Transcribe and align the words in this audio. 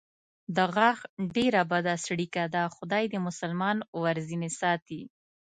د 0.55 0.57
غاښ 0.75 0.99
ډېره 1.35 1.61
بده 1.71 1.93
څړیکه 2.05 2.43
ده، 2.55 2.63
خدای 2.75 3.03
دې 3.11 3.19
مسلمان 3.27 3.77
ورځنې 4.03 4.49
ساتي. 4.59 5.01